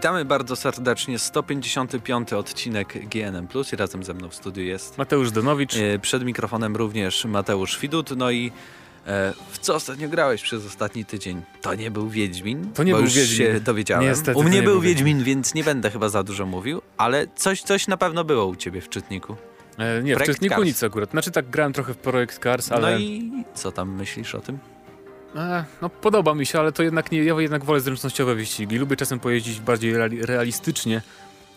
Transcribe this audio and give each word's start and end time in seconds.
Witamy 0.00 0.24
bardzo 0.24 0.56
serdecznie. 0.56 1.18
155 1.18 2.32
odcinek 2.32 3.08
GNM 3.08 3.48
Plus 3.48 3.72
i 3.72 3.76
razem 3.76 4.04
ze 4.04 4.14
mną 4.14 4.28
w 4.28 4.34
studiu 4.34 4.64
jest 4.64 4.98
Mateusz 4.98 5.30
Donowicz. 5.30 5.76
E, 5.76 5.98
przed 5.98 6.24
mikrofonem 6.24 6.76
również 6.76 7.24
Mateusz 7.24 7.78
Widut. 7.78 8.10
No 8.16 8.30
i 8.30 8.52
e, 9.06 9.32
w 9.50 9.58
co 9.58 9.74
ostatnio 9.74 10.08
grałeś 10.08 10.42
przez 10.42 10.66
ostatni 10.66 11.04
tydzień? 11.04 11.42
To 11.60 11.74
nie 11.74 11.90
był 11.90 12.08
Wiedźmin. 12.08 12.72
To 12.72 12.82
nie 12.82 12.92
był 12.92 13.02
już 13.02 13.14
Wiedźmin. 13.14 13.38
się 13.38 13.60
dowiedziałem. 13.60 14.04
Niestety, 14.04 14.38
u 14.38 14.42
mnie 14.42 14.52
nie 14.52 14.62
był 14.62 14.72
był 14.72 14.80
Wiedźmin, 14.80 15.24
więc 15.24 15.54
nie 15.54 15.64
będę 15.64 15.90
chyba 15.90 16.08
za 16.08 16.22
dużo 16.22 16.46
mówił, 16.46 16.82
ale 16.96 17.26
coś, 17.36 17.62
coś 17.62 17.88
na 17.88 17.96
pewno 17.96 18.24
było 18.24 18.46
u 18.46 18.56
ciebie 18.56 18.80
w 18.80 18.88
czytniku. 18.88 19.36
E, 19.78 20.02
nie, 20.02 20.14
w 20.14 20.16
Projekt 20.16 20.34
czytniku 20.34 20.54
Cars. 20.54 20.66
nic 20.66 20.82
akurat. 20.82 21.10
Znaczy 21.10 21.30
tak 21.30 21.50
grałem 21.50 21.72
trochę 21.72 21.94
w 21.94 21.98
Projekt 21.98 22.42
Cars, 22.42 22.72
ale 22.72 22.92
No 22.92 22.98
i 22.98 23.32
co 23.54 23.72
tam 23.72 23.94
myślisz 23.94 24.34
o 24.34 24.40
tym? 24.40 24.58
E, 25.36 25.64
no, 25.82 25.90
podoba 25.90 26.34
mi 26.34 26.46
się, 26.46 26.60
ale 26.60 26.72
to 26.72 26.82
jednak 26.82 27.12
nie, 27.12 27.24
ja 27.24 27.40
jednak 27.40 27.64
wolę 27.64 27.80
zręcznościowe 27.80 28.34
wyścigi. 28.34 28.78
Lubię 28.78 28.96
czasem 28.96 29.20
pojeździć 29.20 29.60
bardziej 29.60 29.96
reali 29.96 30.26
realistycznie, 30.26 31.02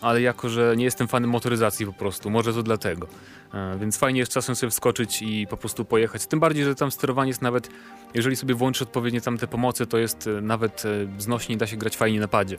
ale 0.00 0.20
jako, 0.22 0.48
że 0.48 0.74
nie 0.76 0.84
jestem 0.84 1.08
fanem 1.08 1.30
motoryzacji 1.30 1.86
po 1.86 1.92
prostu, 1.92 2.30
może 2.30 2.52
to 2.52 2.62
dlatego. 2.62 3.06
E, 3.54 3.78
więc 3.78 3.96
fajnie 3.96 4.20
jest 4.20 4.32
czasem 4.32 4.56
sobie 4.56 4.70
wskoczyć 4.70 5.22
i 5.22 5.46
po 5.46 5.56
prostu 5.56 5.84
pojechać. 5.84 6.26
Tym 6.26 6.40
bardziej, 6.40 6.64
że 6.64 6.74
tam 6.74 6.90
sterowanie 6.90 7.30
jest 7.30 7.42
nawet, 7.42 7.68
jeżeli 8.14 8.36
sobie 8.36 8.54
włączysz 8.54 8.82
odpowiednie 8.82 9.20
tam 9.20 9.38
te 9.38 9.46
pomocy, 9.46 9.86
to 9.86 9.98
jest 9.98 10.26
e, 10.26 10.40
nawet 10.40 10.82
e, 10.84 11.20
znośnie 11.20 11.54
i 11.54 11.58
da 11.58 11.66
się 11.66 11.76
grać 11.76 11.96
fajnie 11.96 12.20
na 12.20 12.28
padzie. 12.28 12.58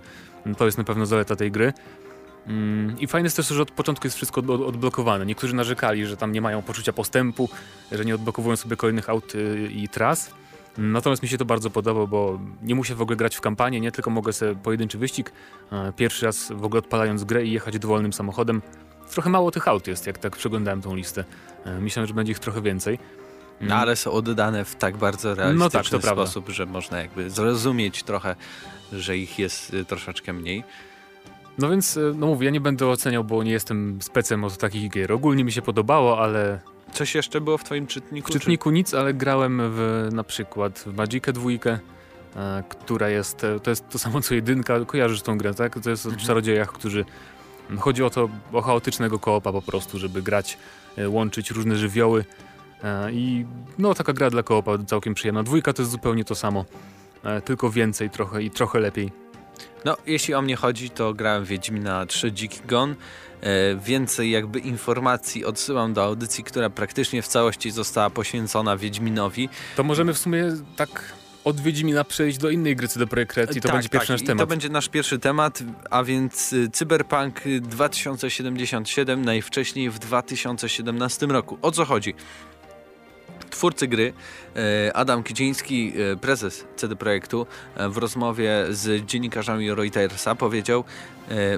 To 0.57 0.65
jest 0.65 0.77
na 0.77 0.83
pewno 0.83 1.05
zaleta 1.05 1.35
tej 1.35 1.51
gry. 1.51 1.73
Mm, 2.47 2.99
I 2.99 3.07
fajne 3.07 3.25
jest 3.25 3.35
też, 3.35 3.47
że 3.47 3.61
od 3.61 3.71
początku 3.71 4.07
jest 4.07 4.15
wszystko 4.15 4.41
od, 4.41 4.49
odblokowane. 4.49 5.25
Niektórzy 5.25 5.55
narzekali, 5.55 6.05
że 6.05 6.17
tam 6.17 6.31
nie 6.31 6.41
mają 6.41 6.61
poczucia 6.61 6.93
postępu, 6.93 7.49
że 7.91 8.05
nie 8.05 8.15
odblokowują 8.15 8.55
sobie 8.55 8.75
kolejnych 8.75 9.09
aut 9.09 9.35
y, 9.35 9.69
i 9.71 9.89
tras. 9.89 10.31
Natomiast 10.77 11.23
mi 11.23 11.29
się 11.29 11.37
to 11.37 11.45
bardzo 11.45 11.69
podoba, 11.69 12.05
bo 12.05 12.39
nie 12.63 12.75
muszę 12.75 12.95
w 12.95 13.01
ogóle 13.01 13.15
grać 13.17 13.35
w 13.35 13.41
kampanię, 13.41 13.79
nie 13.81 13.91
tylko 13.91 14.09
mogę 14.09 14.33
sobie 14.33 14.55
pojedynczy 14.55 14.97
wyścig, 14.97 15.31
e, 15.71 15.93
pierwszy 15.93 16.25
raz 16.25 16.51
w 16.51 16.65
ogóle 16.65 16.79
odpalając 16.79 17.23
grę 17.23 17.45
i 17.45 17.51
jechać 17.51 17.79
dowolnym 17.79 18.13
samochodem. 18.13 18.61
Trochę 19.11 19.29
mało 19.29 19.51
tych 19.51 19.67
aut 19.67 19.87
jest, 19.87 20.07
jak 20.07 20.17
tak 20.17 20.37
przeglądałem 20.37 20.81
tą 20.81 20.95
listę. 20.95 21.23
E, 21.65 21.79
Myślałem, 21.79 22.07
że 22.07 22.13
będzie 22.13 22.31
ich 22.31 22.39
trochę 22.39 22.61
więcej. 22.61 22.99
No 23.61 23.75
ale 23.75 23.95
są 23.95 24.11
oddane 24.11 24.65
w 24.65 24.75
tak 24.75 24.97
bardzo 24.97 25.35
realistyczny 25.35 25.65
No 25.65 25.69
tak, 25.69 25.89
to 25.91 25.99
prawda. 25.99 26.25
sposób, 26.25 26.49
że 26.49 26.65
można 26.65 27.01
jakby 27.01 27.29
zrozumieć 27.29 28.03
trochę, 28.03 28.35
że 28.93 29.17
ich 29.17 29.39
jest 29.39 29.73
y, 29.73 29.85
troszeczkę 29.85 30.33
mniej. 30.33 30.63
No 31.57 31.69
więc, 31.69 31.97
e, 31.97 31.99
no 32.15 32.27
mówię, 32.27 32.45
ja 32.45 32.51
nie 32.51 32.61
będę 32.61 32.87
oceniał, 32.87 33.23
bo 33.23 33.43
nie 33.43 33.51
jestem 33.51 33.99
specem 34.01 34.43
od 34.43 34.57
takich 34.57 34.89
gier. 34.91 35.11
Ogólnie 35.11 35.43
mi 35.43 35.51
się 35.51 35.61
podobało, 35.61 36.19
ale 36.19 36.59
Coś 36.95 37.15
jeszcze 37.15 37.41
było 37.41 37.57
w 37.57 37.63
twoim 37.63 37.87
czytniku? 37.87 38.27
W 38.27 38.31
czytniku 38.31 38.71
nic, 38.71 38.93
ale 38.93 39.13
grałem 39.13 39.61
w 39.63 40.09
na 40.11 40.23
przykład 40.23 40.79
w 40.79 40.97
Magicę 40.97 41.33
dwójkę, 41.33 41.79
e, 42.35 42.63
która 42.69 43.09
jest, 43.09 43.43
e, 43.43 43.59
to 43.59 43.69
jest 43.69 43.89
to 43.89 43.99
samo 43.99 44.21
co 44.21 44.35
jedynka, 44.35 44.85
kojarzysz 44.85 45.21
tą 45.21 45.37
grę, 45.37 45.53
tak? 45.53 45.79
To 45.83 45.89
jest 45.89 46.05
o 46.05 46.09
Mhm. 46.09 46.27
czarodziejach, 46.27 46.71
którzy, 46.71 47.05
chodzi 47.79 48.03
o 48.03 48.09
to, 48.09 48.29
o 48.53 48.61
chaotycznego 48.61 49.19
koopa 49.19 49.51
po 49.51 49.61
prostu, 49.61 49.99
żeby 49.99 50.21
grać, 50.21 50.57
e, 50.97 51.09
łączyć 51.09 51.51
różne 51.51 51.75
żywioły 51.75 52.25
e, 52.83 53.11
i 53.11 53.45
no 53.77 53.93
taka 53.93 54.13
gra 54.13 54.29
dla 54.29 54.43
koopa 54.43 54.77
całkiem 54.87 55.13
przyjemna. 55.13 55.43
Dwójka 55.43 55.73
to 55.73 55.81
jest 55.81 55.91
zupełnie 55.91 56.25
to 56.25 56.35
samo, 56.35 56.65
e, 57.23 57.41
tylko 57.41 57.69
więcej 57.69 58.09
trochę 58.09 58.43
i 58.43 58.51
trochę 58.51 58.79
lepiej. 58.79 59.24
No, 59.85 59.97
jeśli 60.05 60.33
o 60.33 60.41
mnie 60.41 60.55
chodzi, 60.55 60.89
to 60.89 61.13
grałem 61.13 61.45
Wiedźmina 61.45 62.05
3 62.05 62.31
Dziki 62.31 62.59
Gon. 62.67 62.95
E, 63.41 63.75
więcej 63.75 64.31
jakby 64.31 64.59
informacji 64.59 65.45
odsyłam 65.45 65.93
do 65.93 66.03
audycji, 66.03 66.43
która 66.43 66.69
praktycznie 66.69 67.21
w 67.21 67.27
całości 67.27 67.71
została 67.71 68.09
poświęcona 68.09 68.77
Wiedźminowi. 68.77 69.49
To 69.75 69.83
możemy 69.83 70.13
w 70.13 70.17
sumie 70.17 70.51
tak 70.75 71.13
od 71.45 71.59
Wiedźmina 71.59 72.03
przejść 72.03 72.37
do 72.37 72.49
innej 72.49 72.75
gry 72.75 72.87
CD 72.87 73.07
Projekt 73.07 73.37
Red 73.37 73.55
i 73.55 73.61
to 73.61 73.67
Tak, 73.67 73.75
będzie 73.75 73.89
pierwszy 73.89 74.07
tak, 74.07 74.13
nasz 74.13 74.21
i 74.21 74.25
temat. 74.25 74.39
To 74.39 74.47
będzie 74.47 74.69
nasz 74.69 74.89
pierwszy 74.89 75.19
temat, 75.19 75.63
a 75.89 76.03
więc 76.03 76.53
y, 76.53 76.69
Cyberpunk 76.69 77.41
2077 77.61 79.25
najwcześniej 79.25 79.89
w 79.89 79.99
2017 79.99 81.25
roku. 81.25 81.57
O 81.61 81.71
co 81.71 81.85
chodzi? 81.85 82.13
Twórcy 83.49 83.87
gry, 83.87 84.13
e, 84.55 84.97
Adam 84.97 85.23
Kiciński, 85.23 85.93
e, 86.13 86.15
prezes 86.15 86.65
CD 86.75 86.95
Projektu, 86.95 87.47
e, 87.75 87.89
w 87.89 87.97
rozmowie 87.97 88.65
z 88.69 89.05
dziennikarzami 89.05 89.75
Reutersa 89.75 90.35
powiedział 90.35 90.83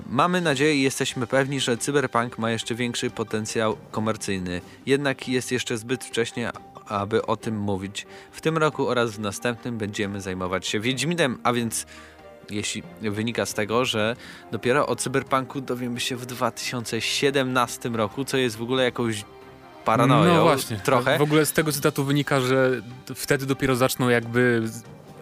Mamy 0.10 0.42
nadzieję 0.42 0.76
i 0.76 0.82
jesteśmy 0.82 1.28
pewni, 1.28 1.60
że 1.60 1.78
Cyberpunk 1.78 2.38
ma 2.38 2.52
jeszcze 2.52 2.76
większy 2.76 3.10
potencjał 3.10 3.78
komercyjny. 3.92 4.62
Jednak 4.86 5.28
jest 5.28 5.52
jeszcze 5.52 5.78
zbyt 5.78 6.04
wcześnie, 6.04 6.52
aby 6.86 7.26
o 7.26 7.38
tym 7.38 7.60
mówić. 7.60 8.06
W 8.32 8.42
tym 8.42 8.58
roku 8.58 8.88
oraz 8.88 9.12
w 9.12 9.20
następnym 9.20 9.78
będziemy 9.78 10.22
zajmować 10.22 10.68
się 10.68 10.80
Wiedźminem, 10.80 11.38
a 11.44 11.54
więc 11.54 11.86
jeśli 12.50 12.84
wynika 13.02 13.46
z 13.46 13.54
tego, 13.54 13.86
że 13.86 14.16
dopiero 14.52 14.88
o 14.88 14.96
Cyberpunku 14.96 15.62
dowiemy 15.62 16.00
się 16.00 16.16
w 16.16 16.26
2017 16.26 17.90
roku, 17.90 18.26
co 18.26 18.38
jest 18.38 18.58
w 18.58 18.62
ogóle 18.62 18.84
jakąś 18.84 19.24
paranoją. 19.96 20.36
No 20.36 20.44
właśnie. 20.44 20.78
Trochę. 20.78 21.18
W 21.18 21.22
ogóle 21.22 21.46
z 21.46 21.54
tego 21.54 21.72
cytatu 21.72 22.04
wynika, 22.04 22.42
że 22.42 22.72
wtedy 23.16 23.46
dopiero 23.46 23.76
zaczną 23.76 24.10
jakby 24.10 24.62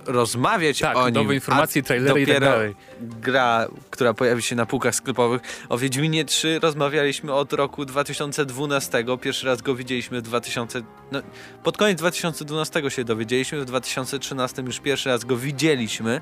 Rozmawiać 0.07 0.79
tak, 0.79 0.97
o 0.97 1.05
nim. 1.05 1.13
nowe 1.13 1.35
informacje, 1.35 1.83
trailery 1.83 2.21
i 2.21 2.25
tak 2.25 2.39
dalej. 2.39 2.75
gra, 3.01 3.67
która 3.89 4.13
pojawi 4.13 4.41
się 4.41 4.55
na 4.55 4.65
półkach 4.65 4.95
sklepowych. 4.95 5.41
O 5.69 5.77
Wiedźminie 5.77 6.25
3 6.25 6.59
rozmawialiśmy 6.59 7.33
od 7.33 7.53
roku 7.53 7.85
2012. 7.85 9.05
Pierwszy 9.21 9.45
raz 9.45 9.61
go 9.61 9.75
widzieliśmy 9.75 10.19
w 10.19 10.21
2000... 10.21 10.81
No, 11.11 11.21
pod 11.63 11.77
koniec 11.77 11.97
2012 11.97 12.89
się 12.89 13.03
dowiedzieliśmy, 13.03 13.61
w 13.61 13.65
2013 13.65 14.61
już 14.61 14.79
pierwszy 14.79 15.09
raz 15.09 15.25
go 15.25 15.37
widzieliśmy, 15.37 16.21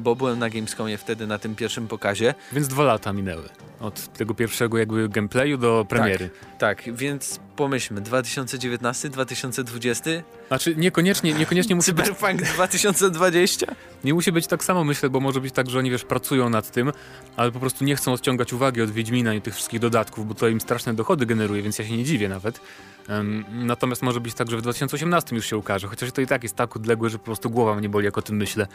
bo 0.00 0.16
byłem 0.16 0.38
na 0.38 0.50
Gamescomie 0.50 0.98
wtedy 0.98 1.26
na 1.26 1.38
tym 1.38 1.54
pierwszym 1.54 1.88
pokazie. 1.88 2.34
Więc 2.52 2.68
dwa 2.68 2.84
lata 2.84 3.12
minęły. 3.12 3.48
Od 3.80 4.12
tego 4.12 4.34
pierwszego 4.34 4.78
jakby 4.78 5.08
gameplayu 5.08 5.58
do 5.58 5.86
premiery. 5.88 6.30
Tak, 6.58 6.82
więc 6.94 7.40
pomyślmy, 7.58 8.00
2019, 8.00 9.08
2020, 9.08 10.10
Znaczy 10.48 10.76
niekoniecznie, 10.76 11.32
niekoniecznie 11.32 11.74
musi 11.76 11.92
być, 11.92 12.06
Cyberpunk 12.06 12.42
2020? 12.42 13.66
nie 14.04 14.14
musi 14.14 14.32
być 14.32 14.46
tak 14.46 14.64
samo 14.64 14.84
myślę, 14.84 15.10
bo 15.10 15.20
może 15.20 15.40
być 15.40 15.54
tak, 15.54 15.70
że 15.70 15.78
oni 15.78 15.90
wiesz, 15.90 16.04
pracują 16.04 16.50
nad 16.50 16.70
tym, 16.70 16.92
ale 17.36 17.52
po 17.52 17.60
prostu 17.60 17.84
nie 17.84 17.96
chcą 17.96 18.12
odciągać 18.12 18.52
uwagi 18.52 18.82
od 18.82 18.90
Wiedźmina 18.90 19.34
i 19.34 19.42
tych 19.42 19.54
wszystkich 19.54 19.80
dodatków, 19.80 20.28
bo 20.28 20.34
to 20.34 20.48
im 20.48 20.60
straszne 20.60 20.94
dochody 20.94 21.26
generuje, 21.26 21.62
więc 21.62 21.78
ja 21.78 21.84
się 21.84 21.96
nie 21.96 22.04
dziwię 22.04 22.28
nawet. 22.28 22.60
Em, 23.08 23.44
natomiast 23.52 24.02
może 24.02 24.20
być 24.20 24.34
tak, 24.34 24.50
że 24.50 24.56
w 24.56 24.62
2018 24.62 25.36
już 25.36 25.46
się 25.46 25.56
ukaże, 25.56 25.86
chociaż 25.86 26.12
to 26.12 26.20
i 26.20 26.26
tak 26.26 26.42
jest 26.42 26.56
tak 26.56 26.76
odległe, 26.76 27.10
że 27.10 27.18
po 27.18 27.24
prostu 27.24 27.50
głowa 27.50 27.74
mnie 27.74 27.88
boli, 27.88 28.04
jak 28.04 28.18
o 28.18 28.22
tym 28.22 28.36
myślę, 28.36 28.66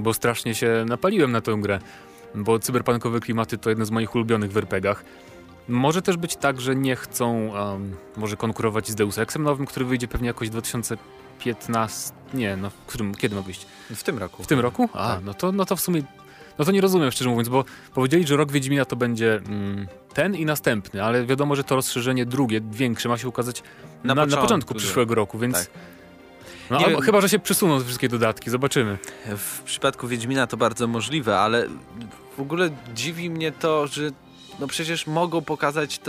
bo 0.00 0.14
strasznie 0.14 0.54
się 0.54 0.84
napaliłem 0.88 1.32
na 1.32 1.40
tę 1.40 1.56
grę, 1.60 1.78
bo 2.34 2.58
cyberpunkowe 2.58 3.20
klimaty 3.20 3.58
to 3.58 3.70
jedne 3.70 3.86
z 3.86 3.90
moich 3.90 4.14
ulubionych 4.14 4.52
w 4.52 4.56
RPGach. 4.56 5.04
Może 5.68 6.02
też 6.02 6.16
być 6.16 6.36
tak, 6.36 6.60
że 6.60 6.76
nie 6.76 6.96
chcą 6.96 7.56
em, 7.56 7.96
może 8.16 8.36
konkurować 8.36 8.88
z 8.88 8.94
Deus 8.94 9.18
Exem 9.18 9.42
nowym, 9.42 9.66
który 9.66 9.84
wyjdzie 9.84 10.08
pewnie 10.08 10.26
jakoś 10.28 10.48
w 10.48 10.50
2015, 10.50 12.12
nie, 12.34 12.56
no, 12.56 12.70
w 12.70 12.74
którym, 12.74 13.14
kiedy 13.14 13.36
ma 13.36 13.42
wyjść? 13.42 13.66
W 13.94 14.02
tym 14.02 14.18
roku. 14.18 14.42
W 14.42 14.46
tym 14.46 14.60
roku? 14.60 14.88
A, 14.92 15.14
Tak. 15.14 15.24
no 15.24 15.34
to, 15.34 15.52
no 15.52 15.64
to 15.64 15.76
w 15.76 15.80
sumie. 15.80 16.02
No 16.58 16.64
to 16.64 16.72
nie 16.72 16.80
rozumiem, 16.80 17.10
szczerze 17.10 17.30
mówiąc, 17.30 17.48
bo 17.48 17.64
powiedzieli, 17.94 18.26
że 18.26 18.36
rok 18.36 18.52
Wiedźmina 18.52 18.84
to 18.84 18.96
będzie 18.96 19.34
mm, 19.36 19.86
ten 20.14 20.34
i 20.34 20.44
następny, 20.44 21.04
ale 21.04 21.26
wiadomo, 21.26 21.56
że 21.56 21.64
to 21.64 21.74
rozszerzenie 21.76 22.26
drugie, 22.26 22.60
większe, 22.70 23.08
ma 23.08 23.18
się 23.18 23.28
ukazać 23.28 23.62
Na 24.04 24.14
na, 24.14 24.14
na, 24.14 24.24
początku, 24.26 24.42
początku 24.46 24.74
tak. 24.74 24.82
przyszłego 24.82 25.14
roku, 25.14 25.38
więc. 25.38 25.54
Tak. 25.54 25.70
No, 26.70 26.78
Nie 26.78 27.02
chyba, 27.02 27.20
że 27.20 27.28
się 27.28 27.38
przysuną 27.38 27.78
te 27.78 27.84
wszystkie 27.84 28.08
dodatki, 28.08 28.50
zobaczymy. 28.50 28.98
W 29.36 29.62
przypadku 29.64 30.08
Wiedźmina 30.08 30.46
to 30.46 30.56
bardzo 30.56 30.86
możliwe, 30.86 31.38
ale 31.38 31.68
w 32.36 32.40
ogóle 32.40 32.70
dziwi 32.94 33.30
mnie 33.30 33.52
to, 33.52 33.86
że 33.86 34.10
no 34.60 34.66
przecież 34.66 35.06
mogą 35.06 35.42
pokazać 35.42 36.00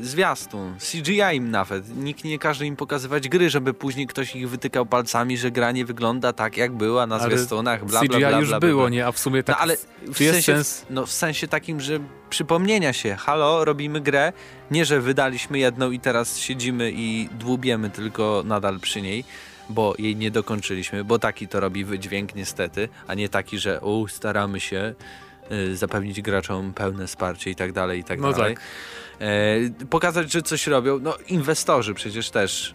zwiastun, 0.00 0.74
CGI 0.78 1.20
im 1.36 1.50
nawet. 1.50 1.96
Nikt 1.96 2.24
nie 2.24 2.38
każe 2.38 2.66
im 2.66 2.76
pokazywać 2.76 3.28
gry, 3.28 3.50
żeby 3.50 3.74
później 3.74 4.06
ktoś 4.06 4.36
ich 4.36 4.48
wytykał 4.50 4.86
palcami, 4.86 5.38
że 5.38 5.50
gra 5.50 5.72
nie 5.72 5.84
wygląda 5.84 6.32
tak, 6.32 6.56
jak 6.56 6.72
była 6.72 7.06
na 7.06 7.16
Ale 7.16 7.36
zwiastunach, 7.36 7.84
bla, 7.84 8.00
bla, 8.00 8.08
CGI 8.08 8.18
bla, 8.18 8.28
bla, 8.28 8.40
już 8.40 8.48
bla, 8.48 8.60
było, 8.60 8.82
bla. 8.82 8.90
nie? 8.90 9.06
A 9.06 9.12
w 9.12 9.18
sumie 9.18 9.42
tak. 9.42 9.56
No 9.56 9.62
ale 9.62 9.76
w 10.02 10.16
czy 10.16 10.24
jest 10.24 10.34
sensie, 10.34 10.54
sens? 10.54 10.86
no 10.90 11.06
w 11.06 11.12
sensie 11.12 11.48
takim, 11.48 11.80
że 11.80 12.00
przypomnienia 12.30 12.92
się, 12.92 13.14
halo, 13.14 13.64
robimy 13.64 14.00
grę, 14.00 14.32
nie, 14.70 14.84
że 14.84 15.00
wydaliśmy 15.00 15.58
jedną 15.58 15.90
i 15.90 16.00
teraz 16.00 16.38
siedzimy 16.38 16.92
i 16.94 17.28
dłubiemy 17.38 17.90
tylko 17.90 18.42
nadal 18.46 18.80
przy 18.80 19.02
niej, 19.02 19.24
bo 19.68 19.94
jej 19.98 20.16
nie 20.16 20.30
dokończyliśmy, 20.30 21.04
bo 21.04 21.18
taki 21.18 21.48
to 21.48 21.60
robi 21.60 21.84
wydźwięk 21.84 22.34
niestety, 22.34 22.88
a 23.06 23.14
nie 23.14 23.28
taki, 23.28 23.58
że 23.58 23.80
u, 23.80 24.08
staramy 24.08 24.60
się 24.60 24.94
zapewnić 25.74 26.22
graczom 26.22 26.74
pełne 26.74 27.06
wsparcie 27.06 27.50
i 27.50 27.54
tak 27.54 27.72
dalej, 27.72 28.00
i 28.00 28.04
tak 28.04 28.20
No 28.20 28.32
dalej. 28.32 28.54
tak. 28.54 28.64
E, 29.20 29.86
pokazać, 29.90 30.32
że 30.32 30.42
coś 30.42 30.66
robią, 30.66 30.98
no 30.98 31.16
inwestorzy 31.28 31.94
przecież 31.94 32.30
też 32.30 32.74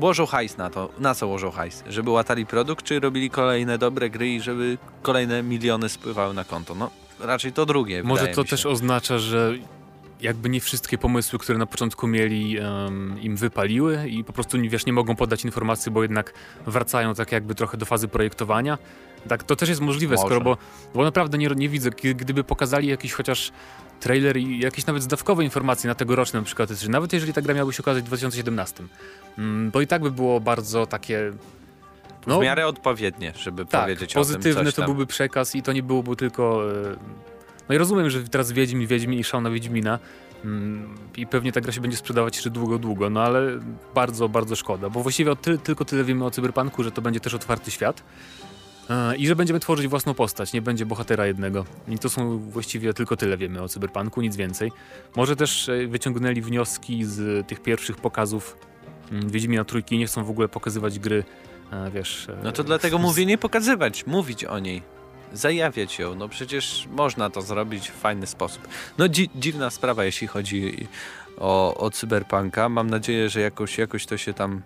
łożą 0.00 0.26
hajs 0.26 0.56
na 0.56 0.70
to. 0.70 0.90
Na 0.98 1.14
co 1.14 1.26
łożą 1.26 1.50
hajs? 1.50 1.84
Żeby 1.88 2.10
łatali 2.10 2.46
produkt, 2.46 2.84
czy 2.84 3.00
robili 3.00 3.30
kolejne 3.30 3.78
dobre 3.78 4.10
gry 4.10 4.28
i 4.28 4.40
żeby 4.40 4.78
kolejne 5.02 5.42
miliony 5.42 5.88
spływały 5.88 6.34
na 6.34 6.44
konto? 6.44 6.74
No 6.74 6.90
raczej 7.20 7.52
to 7.52 7.66
drugie. 7.66 8.02
Może 8.02 8.28
to 8.28 8.44
też 8.44 8.66
oznacza, 8.66 9.18
że 9.18 9.52
jakby 10.20 10.48
nie 10.48 10.60
wszystkie 10.60 10.98
pomysły, 10.98 11.38
które 11.38 11.58
na 11.58 11.66
początku 11.66 12.06
mieli, 12.06 12.58
em, 12.58 13.16
im 13.22 13.36
wypaliły 13.36 14.08
i 14.08 14.24
po 14.24 14.32
prostu 14.32 14.58
wiesz, 14.68 14.86
nie 14.86 14.92
mogą 14.92 15.16
podać 15.16 15.44
informacji, 15.44 15.92
bo 15.92 16.02
jednak 16.02 16.32
wracają 16.66 17.14
tak 17.14 17.32
jakby 17.32 17.54
trochę 17.54 17.76
do 17.76 17.86
fazy 17.86 18.08
projektowania. 18.08 18.78
Tak, 19.28 19.42
to 19.42 19.56
też 19.56 19.68
jest 19.68 19.80
możliwe, 19.80 20.14
Może. 20.14 20.26
skoro, 20.26 20.40
bo, 20.40 20.56
bo 20.94 21.04
naprawdę 21.04 21.38
nie, 21.38 21.48
nie 21.48 21.68
widzę, 21.68 21.90
gdyby 21.90 22.44
pokazali 22.44 22.88
jakiś 22.88 23.12
chociaż 23.12 23.52
trailer 24.00 24.36
i 24.36 24.58
jakieś 24.58 24.86
nawet 24.86 25.02
zdawkowe 25.02 25.44
informacje 25.44 25.88
na 25.88 25.94
tegoroczne 25.94 26.40
na 26.40 26.46
przykład, 26.46 26.78
czy 26.78 26.90
nawet 26.90 27.12
jeżeli 27.12 27.32
ta 27.32 27.42
gra 27.42 27.54
miałaby 27.54 27.72
się 27.72 27.82
okazać 27.82 28.02
w 28.04 28.06
2017, 28.06 28.84
mm, 29.38 29.72
to 29.72 29.80
i 29.80 29.86
tak 29.86 30.02
by 30.02 30.10
było 30.10 30.40
bardzo 30.40 30.86
takie... 30.86 31.32
No, 32.26 32.38
w 32.38 32.42
miarę 32.42 32.66
odpowiednie, 32.66 33.32
żeby 33.36 33.66
tak, 33.66 33.82
powiedzieć 33.82 34.16
o 34.16 34.20
pozytywny 34.20 34.54
tym 34.54 34.64
coś 34.64 34.74
to 34.74 34.84
byłby 34.84 35.06
przekaz 35.06 35.54
i 35.54 35.62
to 35.62 35.72
nie 35.72 35.82
byłoby 35.82 36.16
tylko... 36.16 36.72
e, 36.72 36.96
No 37.68 37.74
i 37.74 37.78
rozumiem, 37.78 38.10
że 38.10 38.24
teraz 38.24 38.52
Wiedźmin, 38.52 38.86
Wiedźmin 38.86 39.18
i 39.18 39.24
szał 39.24 39.40
na 39.40 39.50
Wiedźmina 39.50 39.98
mm, 40.44 40.94
i 41.16 41.26
pewnie 41.26 41.52
ta 41.52 41.60
gra 41.60 41.72
się 41.72 41.80
będzie 41.80 41.96
sprzedawać 41.96 42.34
jeszcze 42.36 42.50
długo, 42.50 42.78
długo, 42.78 43.10
no 43.10 43.22
ale 43.22 43.40
bardzo, 43.94 44.28
bardzo 44.28 44.56
szkoda, 44.56 44.90
bo 44.90 45.02
właściwie 45.02 45.36
ty, 45.36 45.58
tylko 45.58 45.84
tyle 45.84 46.04
wiemy 46.04 46.24
o 46.24 46.30
Cyberpunku, 46.30 46.82
że 46.82 46.90
to 46.90 47.02
będzie 47.02 47.20
też 47.20 47.34
otwarty 47.34 47.70
świat 47.70 48.02
i 49.18 49.26
że 49.26 49.36
będziemy 49.36 49.60
tworzyć 49.60 49.88
własną 49.88 50.14
postać, 50.14 50.52
nie 50.52 50.62
będzie 50.62 50.86
bohatera 50.86 51.26
jednego. 51.26 51.64
I 51.88 51.98
to 51.98 52.08
są 52.10 52.38
właściwie 52.38 52.94
tylko 52.94 53.16
tyle 53.16 53.36
wiemy 53.36 53.62
o 53.62 53.68
Cyberpunku, 53.68 54.20
nic 54.20 54.36
więcej. 54.36 54.72
Może 55.16 55.36
też 55.36 55.68
e, 55.68 55.86
wyciągnęli 55.86 56.40
wnioski 56.42 57.04
z 57.04 57.46
tych 57.46 57.60
pierwszych 57.62 57.96
pokazów 57.96 58.56
mm, 59.12 59.30
Wiedźmina 59.30 59.64
Trójki 59.64 59.98
nie 59.98 60.06
chcą 60.06 60.24
w 60.24 60.30
ogóle 60.30 60.48
pokazywać 60.48 60.98
gry, 60.98 61.24
wiesz... 61.94 62.28
e, 62.28 62.36
No 62.44 62.52
to 62.52 62.64
dlatego 62.64 62.98
z- 62.98 63.00
mówię 63.00 63.26
nie 63.26 63.38
pokazywać, 63.38 64.06
mówić 64.06 64.44
o 64.44 64.58
niej. 64.58 64.82
Zajawiać 65.32 65.98
ją, 65.98 66.14
no 66.14 66.28
przecież 66.28 66.88
można 66.96 67.30
to 67.30 67.42
zrobić 67.42 67.90
w 67.90 67.94
fajny 67.94 68.26
sposób. 68.26 68.68
No 68.98 69.08
dzi 69.08 69.30
dziwna 69.34 69.70
sprawa, 69.70 70.04
jeśli 70.04 70.26
chodzi 70.26 70.86
o, 71.38 71.74
o 71.76 71.90
cyberpunka. 71.90 72.68
Mam 72.68 72.90
nadzieję, 72.90 73.28
że 73.28 73.40
jakoś, 73.40 73.78
jakoś 73.78 74.06
to 74.06 74.16
się 74.16 74.34
tam 74.34 74.62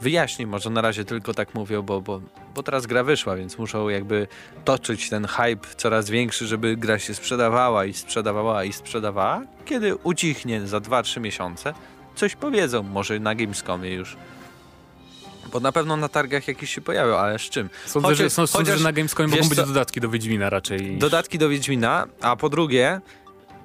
wyjaśni. 0.00 0.46
Może 0.46 0.70
na 0.70 0.80
razie 0.80 1.04
tylko 1.04 1.34
tak 1.34 1.54
mówią, 1.54 1.82
bo, 1.82 2.00
bo, 2.00 2.20
bo 2.54 2.62
teraz 2.62 2.86
gra 2.86 3.04
wyszła, 3.04 3.36
więc 3.36 3.58
muszą 3.58 3.88
jakby 3.88 4.26
toczyć 4.64 5.08
ten 5.10 5.26
hype 5.26 5.68
coraz 5.76 6.10
większy, 6.10 6.46
żeby 6.46 6.76
gra 6.76 6.98
się 6.98 7.14
sprzedawała 7.14 7.84
i 7.84 7.92
sprzedawała 7.94 8.64
i 8.64 8.72
sprzedawała. 8.72 9.42
Kiedy 9.64 9.96
ucichnie 9.96 10.66
za 10.66 10.78
2-3 10.78 11.20
miesiące, 11.20 11.74
coś 12.14 12.36
powiedzą, 12.36 12.82
może 12.82 13.18
na 13.20 13.34
Gamescomie 13.34 13.90
już. 13.94 14.16
Bo 15.52 15.60
na 15.60 15.72
pewno 15.72 15.96
na 15.96 16.08
targach 16.08 16.48
jakieś 16.48 16.74
się 16.74 16.80
pojawią, 16.80 17.16
ale 17.16 17.38
z 17.38 17.42
czym? 17.42 17.70
Sądzę, 17.86 18.08
Chociaż- 18.08 18.18
że, 18.18 18.30
sądzę, 18.30 18.52
chociaż, 18.58 18.78
że 18.78 18.84
na 18.84 18.92
Gamescomie 18.92 19.28
mogą 19.28 19.48
być 19.48 19.58
co- 19.58 19.66
dodatki 19.66 20.00
do 20.00 20.08
Wiedźmina 20.08 20.50
raczej. 20.50 20.98
Dodatki 20.98 21.38
do 21.38 21.48
Wiedźmina, 21.48 22.06
a 22.20 22.36
po 22.36 22.48
drugie, 22.48 23.00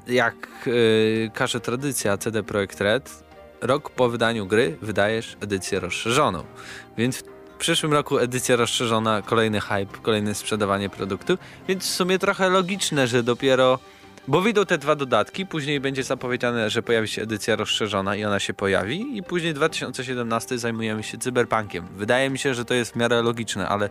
jak 0.07 0.35
yy, 0.65 1.31
każe 1.33 1.59
tradycja 1.59 2.17
CD 2.17 2.43
Projekt 2.43 2.81
Red, 2.81 3.23
rok 3.61 3.89
po 3.89 4.09
wydaniu 4.09 4.47
gry 4.47 4.77
wydajesz 4.81 5.37
edycję 5.41 5.79
rozszerzoną. 5.79 6.43
Więc 6.97 7.17
w 7.17 7.57
przyszłym 7.57 7.93
roku 7.93 8.19
edycja 8.19 8.55
rozszerzona, 8.55 9.21
kolejny 9.21 9.61
hype, 9.61 9.97
kolejne 10.01 10.35
sprzedawanie 10.35 10.89
produktu, 10.89 11.37
więc 11.67 11.83
w 11.83 11.89
sumie 11.89 12.19
trochę 12.19 12.49
logiczne, 12.49 13.07
że 13.07 13.23
dopiero 13.23 13.79
bo 14.27 14.41
wyjdą 14.41 14.65
te 14.65 14.77
dwa 14.77 14.95
dodatki, 14.95 15.45
później 15.45 15.79
będzie 15.79 16.03
zapowiedziane, 16.03 16.69
że 16.69 16.83
pojawi 16.83 17.07
się 17.07 17.21
edycja 17.21 17.55
rozszerzona 17.55 18.15
i 18.15 18.23
ona 18.23 18.39
się 18.39 18.53
pojawi 18.53 19.17
i 19.17 19.23
później 19.23 19.53
2017 19.53 20.57
zajmujemy 20.57 21.03
się 21.03 21.17
cyberpunkiem. 21.17 21.87
Wydaje 21.95 22.29
mi 22.29 22.39
się, 22.39 22.53
że 22.53 22.65
to 22.65 22.73
jest 22.73 22.93
w 22.93 22.95
miarę 22.95 23.21
logiczne, 23.21 23.67
ale 23.67 23.89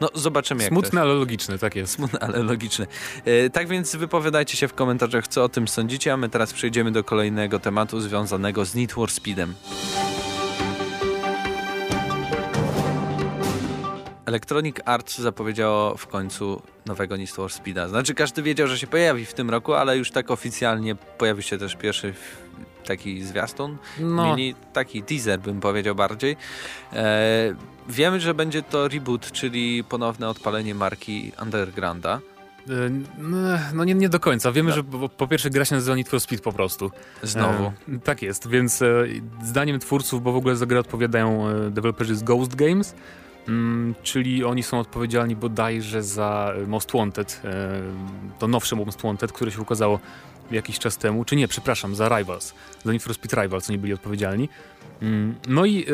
no 0.00 0.08
zobaczymy 0.14 0.62
jak. 0.62 0.72
Smutne, 0.72 1.00
ale 1.00 1.14
logiczne, 1.14 1.58
tak 1.58 1.76
jest. 1.76 1.92
Smutne, 1.92 2.18
ale 2.18 2.42
logiczne. 2.42 2.86
E, 3.24 3.50
tak 3.50 3.68
więc 3.68 3.96
wypowiadajcie 3.96 4.56
się 4.56 4.68
w 4.68 4.74
komentarzach, 4.74 5.28
co 5.28 5.44
o 5.44 5.48
tym 5.48 5.68
sądzicie, 5.68 6.12
a 6.12 6.16
my 6.16 6.28
teraz 6.28 6.52
przejdziemy 6.52 6.92
do 6.92 7.04
kolejnego 7.04 7.58
tematu 7.60 8.00
związanego 8.00 8.64
z 8.64 8.74
Need 8.74 8.92
for 8.92 9.10
Speedem. 9.10 9.54
Electronic 14.26 14.76
Arts 14.84 15.18
zapowiedziało 15.18 15.96
w 15.96 16.06
końcu 16.06 16.62
nowego 16.86 17.16
Need 17.16 17.30
for 17.30 17.52
Speeda. 17.52 17.88
Znaczy 17.88 18.14
każdy 18.14 18.42
wiedział, 18.42 18.68
że 18.68 18.78
się 18.78 18.86
pojawi 18.86 19.26
w 19.26 19.34
tym 19.34 19.50
roku, 19.50 19.74
ale 19.74 19.98
już 19.98 20.10
tak 20.10 20.30
oficjalnie 20.30 20.94
pojawi 20.94 21.42
się 21.42 21.58
też 21.58 21.76
pierwszy 21.76 22.14
taki 22.86 23.22
zwiastun, 23.24 23.76
No, 24.00 24.24
mini, 24.36 24.54
taki 24.72 25.02
teaser 25.02 25.40
bym 25.40 25.60
powiedział 25.60 25.94
bardziej. 25.94 26.36
E, 26.92 27.54
wiemy, 27.88 28.20
że 28.20 28.34
będzie 28.34 28.62
to 28.62 28.88
reboot, 28.88 29.32
czyli 29.32 29.84
ponowne 29.84 30.28
odpalenie 30.28 30.74
marki 30.74 31.32
Undergrounda. 31.42 32.20
e, 32.70 32.72
no, 33.74 33.84
nie, 33.84 33.94
nie 33.94 34.08
do 34.08 34.20
końca. 34.20 34.52
Wiemy, 34.52 34.68
No. 34.70 34.74
że 34.76 34.84
po, 34.84 35.08
po 35.08 35.28
pierwsze 35.28 35.50
gra 35.50 35.64
się 35.64 35.74
nazywa 35.74 35.96
Need 35.96 36.08
for 36.08 36.20
Speed 36.20 36.42
po 36.44 36.52
prostu. 36.52 36.90
Znowu. 37.22 37.64
E, 37.64 37.72
tak 38.04 38.22
jest, 38.22 38.48
więc 38.48 38.82
e, 38.82 39.04
zdaniem 39.44 39.78
twórców, 39.78 40.22
bo 40.22 40.32
w 40.32 40.36
ogóle 40.36 40.56
za 40.56 40.66
grę 40.66 40.80
odpowiadają 40.80 41.48
e, 41.48 41.70
deweloperzy 41.70 42.16
z 42.16 42.22
Ghost 42.22 42.54
Games, 42.54 42.94
mm, 43.48 43.94
czyli 44.02 44.44
oni 44.44 44.62
są 44.62 44.78
odpowiedzialni 44.80 45.36
bodajże 45.36 46.02
za 46.02 46.52
Most 46.66 46.92
Wanted, 46.92 47.40
e, 47.44 47.80
to 48.38 48.48
nowsze 48.48 48.76
Most 48.76 49.02
Wanted, 49.02 49.32
które 49.32 49.50
się 49.50 49.60
ukazało 49.60 50.00
jakiś 50.50 50.78
czas 50.78 50.98
temu, 50.98 51.24
czy 51.24 51.36
nie, 51.36 51.48
przepraszam, 51.48 51.94
za 51.94 52.18
Rivals, 52.18 52.54
za 52.84 52.92
Need 52.92 53.02
for 53.02 53.14
Speed 53.14 53.42
Rivals 53.42 53.70
oni 53.70 53.78
byli 53.78 53.92
odpowiedzialni. 53.92 54.48
Mm, 55.02 55.34
No 55.48 55.64
i 55.64 55.82
e, 55.82 55.92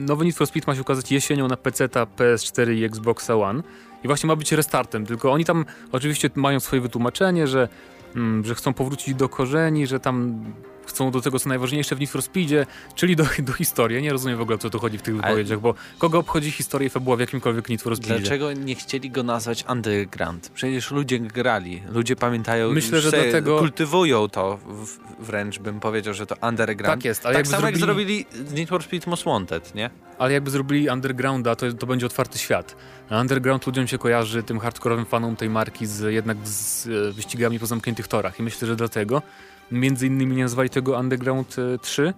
nowy 0.00 0.24
Need 0.24 0.36
for 0.36 0.46
Speed 0.46 0.66
ma 0.66 0.74
się 0.74 0.80
ukazać 0.80 1.12
jesienią 1.12 1.48
na 1.48 1.56
PC, 1.56 1.88
PS4 1.88 2.72
i 2.72 2.84
Xboxa 2.84 3.36
One. 3.36 3.62
I 4.04 4.06
właśnie 4.06 4.26
ma 4.26 4.36
być 4.36 4.52
restartem, 4.52 5.06
tylko 5.06 5.32
oni 5.32 5.44
tam 5.44 5.64
oczywiście 5.92 6.30
mają 6.34 6.60
swoje 6.60 6.82
wytłumaczenie, 6.82 7.46
że, 7.46 7.68
mm, 8.16 8.44
że 8.44 8.54
chcą 8.54 8.72
powrócić 8.74 9.14
do 9.14 9.28
korzeni, 9.28 9.86
że 9.86 10.00
tam 10.00 10.44
chcą 10.86 11.10
do 11.10 11.20
tego 11.20 11.38
co 11.38 11.48
najważniejsze 11.48 11.96
w 11.96 12.00
Need 12.00 12.10
for 12.10 12.22
Speedzie, 12.22 12.66
czyli 12.94 13.16
do, 13.16 13.24
do 13.38 13.52
historii. 13.52 14.02
Nie 14.02 14.12
rozumiem 14.12 14.38
w 14.38 14.40
ogóle 14.40 14.54
o 14.54 14.58
co 14.58 14.70
tu 14.70 14.78
chodzi 14.78 14.98
w 14.98 15.02
tych 15.02 15.16
wypowiedziach, 15.16 15.60
bo 15.60 15.74
kogo 15.98 16.18
obchodzi 16.18 16.50
historia 16.50 16.86
i 16.86 16.90
fabuła 16.90 17.16
w 17.16 17.20
jakimkolwiek 17.20 17.68
Need 17.68 17.82
for 17.82 17.96
Speedzie? 17.96 18.18
Dlaczego 18.20 18.52
nie 18.52 18.74
chcieli 18.74 19.10
go 19.10 19.22
nazwać 19.22 19.64
Underground? 19.68 20.50
Przecież 20.54 20.90
ludzie 20.90 21.18
grali, 21.18 21.82
ludzie 21.92 22.16
pamiętają, 22.16 22.70
Myślę, 22.72 23.00
że 23.00 23.10
dlatego- 23.10 23.58
kultywują 23.58 24.28
to 24.28 24.58
w, 24.66 24.98
wręcz 25.26 25.58
bym 25.58 25.80
powiedział, 25.80 26.14
że 26.14 26.26
to 26.26 26.34
Underground. 26.48 26.94
Tak 26.94 27.04
jest, 27.04 27.26
ale 27.26 27.34
tak 27.34 27.46
samo 27.46 27.66
jak 27.66 27.76
zrobili- 27.76 28.24
zrobili 28.30 28.54
Need 28.54 28.68
for 28.68 28.82
Speed 28.82 29.10
Most 29.10 29.24
Wanted, 29.24 29.74
nie? 29.74 29.90
Ale 30.18 30.32
jakby 30.32 30.50
zrobili 30.50 30.88
Undergrounda, 30.88 31.56
to, 31.56 31.72
to 31.72 31.86
będzie 31.86 32.06
otwarty 32.06 32.38
świat. 32.38 32.76
Underground 33.10 33.66
ludziom 33.66 33.86
się 33.86 33.98
kojarzy, 33.98 34.42
tym 34.42 34.58
hardkorowym 34.60 35.06
fanom 35.06 35.36
tej 35.36 35.50
marki, 35.50 35.86
z, 35.86 36.12
jednak 36.12 36.36
z 36.44 36.86
e, 36.86 37.12
wyścigami 37.12 37.58
po 37.58 37.66
zamkniętych 37.66 38.08
torach. 38.08 38.40
I 38.40 38.42
myślę, 38.42 38.68
że 38.68 38.76
dlatego 38.76 39.22
między 39.70 40.06
innymi 40.06 40.36
nie 40.36 40.42
nazwali 40.42 40.70
tego 40.70 40.98
Underground 40.98 41.56
e, 41.58 41.78
3. 41.78 42.14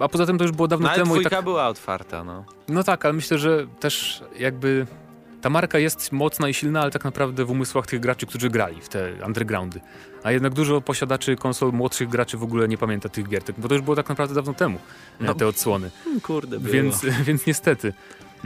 A 0.00 0.08
poza 0.08 0.26
tym 0.26 0.38
to 0.38 0.44
już 0.44 0.52
było 0.52 0.68
dawno 0.68 0.84
No 0.86 0.92
ale 0.92 1.02
temu 1.02 1.20
i 1.20 1.24
tak, 1.24 1.44
była 1.44 1.68
otwarta, 1.68 2.24
no. 2.24 2.44
No 2.68 2.84
tak, 2.84 3.04
ale 3.04 3.14
myślę, 3.14 3.38
że 3.38 3.66
też 3.80 4.24
jakby 4.38 4.86
ta 5.40 5.50
marka 5.50 5.78
jest 5.78 6.12
mocna 6.12 6.48
i 6.48 6.54
silna, 6.54 6.80
ale 6.80 6.90
tak 6.90 7.04
naprawdę 7.04 7.44
w 7.44 7.50
umysłach 7.50 7.86
tych 7.86 8.00
graczy, 8.00 8.26
którzy 8.26 8.50
grali 8.50 8.80
w 8.80 8.88
te 8.88 9.12
undergroundy. 9.26 9.80
A 10.22 10.32
jednak 10.32 10.54
dużo 10.54 10.80
posiadaczy 10.80 11.36
konsol 11.36 11.72
młodszych 11.72 12.08
graczy 12.08 12.36
w 12.36 12.42
ogóle 12.42 12.68
nie 12.68 12.78
pamięta 12.78 13.08
tych 13.08 13.28
gier, 13.28 13.42
bo 13.58 13.68
to 13.68 13.74
już 13.74 13.82
było 13.82 13.96
tak 13.96 14.08
naprawdę 14.08 14.34
dawno 14.34 14.54
temu, 14.54 14.78
No. 15.20 15.34
te 15.34 15.46
odsłony. 15.46 15.90
Kurde, 16.22 16.60
było. 16.60 16.72
Więc, 16.72 17.06
więc 17.26 17.46
niestety. 17.46 17.92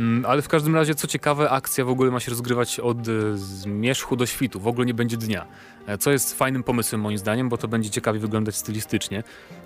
Mm, 0.01 0.25
Ale 0.27 0.43
w 0.43 0.49
każdym 0.49 0.75
razie, 0.75 0.95
co 0.95 1.07
ciekawe, 1.07 1.51
akcja 1.51 1.85
w 1.85 1.89
ogóle 1.89 2.11
ma 2.11 2.21
się 2.21 2.31
rozgrywać 2.31 2.81
od 2.81 3.09
e, 3.09 3.13
zmierzchu 3.35 4.17
do 4.17 4.27
świtu. 4.27 4.61
W 4.61 4.67
ogóle 4.67 4.87
nie 4.87 4.95
będzie 4.95 5.17
dnia. 5.17 5.47
E, 5.87 5.99
Co 5.99 6.11
jest 6.11 6.39
fajnym 6.39 6.63
pomysłem 6.63 7.01
moim 7.01 7.19
zdaniem, 7.19 7.49
bo 7.49 7.57
to 7.59 7.69
będzie 7.69 7.91
ciekawie 7.91 8.19
wyglądać 8.19 8.57
stylistycznie. 8.57 9.23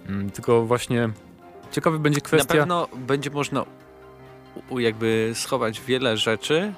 Mm, 0.09 0.31
Tylko 0.31 0.67
właśnie 0.67 1.09
ciekawy 1.71 1.99
będzie 1.99 2.21
Na 2.21 2.25
kwestia... 2.25 2.55
pewno 2.55 2.89
będzie 3.07 3.31
można 3.31 3.65
jakby 4.79 5.33
schować 5.35 5.81
wiele 5.81 6.17
rzeczy 6.17 6.73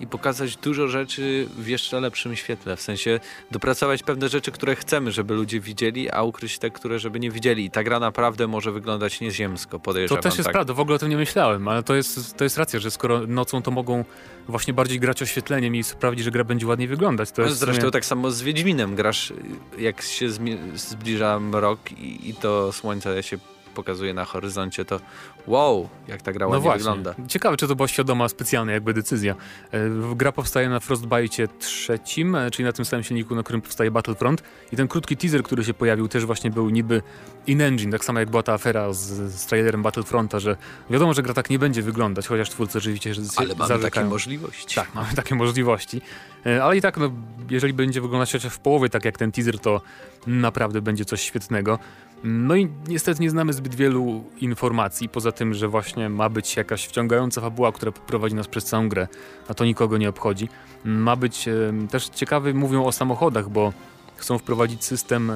i 0.00 0.06
pokazać 0.06 0.56
dużo 0.56 0.88
rzeczy 0.88 1.48
w 1.58 1.68
jeszcze 1.68 2.00
lepszym 2.00 2.36
świetle. 2.36 2.76
W 2.76 2.80
sensie 2.80 3.20
dopracować 3.50 4.02
pewne 4.02 4.28
rzeczy, 4.28 4.52
które 4.52 4.76
chcemy, 4.76 5.12
żeby 5.12 5.34
ludzie 5.34 5.60
widzieli, 5.60 6.10
a 6.10 6.22
ukryć 6.22 6.58
te, 6.58 6.70
które 6.70 6.98
żeby 6.98 7.20
nie 7.20 7.30
widzieli. 7.30 7.64
I 7.64 7.70
ta 7.70 7.82
gra 7.84 8.00
naprawdę 8.00 8.46
może 8.46 8.72
wyglądać 8.72 9.20
nieziemsko, 9.20 9.70
To 9.70 9.78
podejrzewam. 9.78 10.22
też 10.22 10.34
jest 10.36 10.44
tak. 10.44 10.52
prawda, 10.52 10.74
w 10.74 10.80
ogóle 10.80 10.96
o 10.96 10.98
tym 10.98 11.08
nie 11.10 11.16
myślałem, 11.16 11.68
ale 11.68 11.82
to 11.82 11.94
jest, 11.94 12.36
to 12.36 12.44
jest 12.44 12.58
racja, 12.58 12.80
że 12.80 12.90
skoro 12.90 13.26
nocą 13.26 13.62
to 13.62 13.70
mogą 13.70 14.04
właśnie 14.48 14.74
bardziej 14.74 15.00
grać 15.00 15.22
oświetleniem 15.22 15.76
i 15.76 15.82
sprawić, 15.82 16.20
że 16.20 16.30
gra 16.30 16.44
będzie 16.44 16.66
ładniej 16.66 16.88
wyglądać. 16.88 17.30
To 17.30 17.42
No, 17.42 17.48
jest 17.48 17.60
Zresztą 17.60 17.80
sumie- 17.82 17.92
tak 17.92 18.04
samo 18.04 18.30
z 18.30 18.42
Wiedźminem 18.42 18.94
grasz, 18.94 19.32
jak 19.78 20.02
się 20.02 20.26
zbliża 20.74 21.40
mrok 21.40 21.92
i, 21.92 22.28
i 22.30 22.34
to 22.34 22.72
słońce 22.72 23.22
się 23.22 23.38
pokazuje 23.76 24.14
na 24.14 24.24
horyzoncie, 24.24 24.84
to 24.84 25.00
wow, 25.46 25.88
jak 26.08 26.22
ta 26.22 26.32
gra 26.32 26.48
No 26.48 26.60
właśnie. 26.60 26.78
wygląda. 26.78 27.14
Ciekawe, 27.28 27.56
czy 27.56 27.68
to 27.68 27.76
była 27.76 27.88
świadoma 27.88 28.28
specjalna 28.28 28.72
jakby 28.72 28.94
decyzja. 28.94 29.34
E, 29.72 29.78
Gra 30.16 30.32
powstaje 30.32 30.68
na 30.68 30.80
Frostbite 30.80 31.48
trzecim, 31.58 32.34
e, 32.34 32.50
czyli 32.50 32.66
na 32.66 32.72
tym 32.72 32.84
samym 32.84 33.04
silniku, 33.04 33.34
na 33.34 33.42
którym 33.42 33.62
powstaje 33.62 33.90
Battlefront. 33.90 34.42
I 34.72 34.76
ten 34.76 34.88
krótki 34.88 35.16
teaser, 35.16 35.42
który 35.42 35.64
się 35.64 35.74
pojawił, 35.74 36.08
też 36.08 36.24
właśnie 36.26 36.50
był 36.50 36.70
niby 36.70 37.02
in-engine, 37.46 37.90
tak 37.92 38.04
samo 38.04 38.18
jak 38.20 38.30
była 38.30 38.42
ta 38.42 38.52
afera 38.52 38.92
z, 38.92 38.98
z 39.32 39.46
trailerem 39.46 39.82
Battlefronta, 39.82 40.40
że 40.40 40.56
wiadomo, 40.90 41.14
że 41.14 41.22
gra 41.22 41.34
tak 41.34 41.50
nie 41.50 41.58
będzie 41.58 41.82
wyglądać, 41.82 42.26
chociaż 42.26 42.50
twórcy 42.50 42.80
rzeczywiście 42.80 43.14
się 43.14 43.20
Ale 43.36 43.48
mamy 43.48 43.58
takie 43.58 43.68
zarzekają. 43.68 44.08
możliwości. 44.08 44.74
Tak, 44.74 44.94
mamy 44.94 45.08
takie 45.14 45.34
możliwości. 45.34 46.00
E, 46.46 46.64
Ale 46.64 46.76
i 46.76 46.80
tak, 46.80 46.96
no, 46.96 47.10
jeżeli 47.50 47.72
będzie 47.72 48.00
wyglądać 48.00 48.32
chociaż 48.32 48.52
w 48.52 48.58
połowie 48.58 48.88
tak 48.88 49.04
jak 49.04 49.18
ten 49.18 49.32
teaser, 49.32 49.58
to 49.58 49.80
naprawdę 50.26 50.82
będzie 50.82 51.04
coś 51.04 51.20
świetnego. 51.22 51.78
No 52.24 52.56
i 52.56 52.68
niestety 52.88 53.22
nie 53.22 53.30
znamy 53.30 53.52
zbyt 53.52 53.74
wielu 53.74 54.24
informacji, 54.40 55.08
poza 55.08 55.32
tym, 55.32 55.54
że 55.54 55.68
właśnie 55.68 56.08
ma 56.08 56.28
być 56.28 56.56
jakaś 56.56 56.86
wciągająca 56.86 57.40
fabuła, 57.40 57.72
która 57.72 57.92
poprowadzi 57.92 58.34
nas 58.34 58.48
przez 58.48 58.64
całą 58.64 58.88
grę, 58.88 59.08
a 59.48 59.54
to 59.54 59.64
nikogo 59.64 59.98
nie 59.98 60.08
obchodzi. 60.08 60.48
Ma 60.84 61.16
być 61.16 61.48
też 61.90 62.08
ciekawy, 62.08 62.54
mówią 62.54 62.84
o 62.84 62.92
samochodach, 62.92 63.48
bo 63.48 63.72
chcą 64.16 64.38
wprowadzić 64.38 64.84
system, 64.84 65.30
e, 65.30 65.34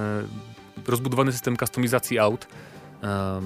rozbudowany 0.86 1.32
system 1.32 1.56
kustomizacji 1.56 2.18
aut, 2.18 2.46